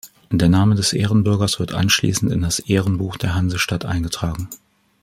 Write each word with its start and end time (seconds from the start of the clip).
Der 0.31 0.49
Name 0.49 0.73
des 0.73 0.93
Ehrenbürgers 0.93 1.59
wird 1.59 1.73
anschließend 1.75 2.31
in 2.31 2.41
das 2.41 2.57
Ehrenbuch 2.57 3.17
der 3.17 3.35
Hansestadt 3.35 3.85
eingetragen. 3.85 4.49